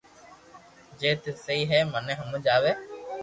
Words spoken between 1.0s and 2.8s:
تو سھيي ھي مني ھمج آوي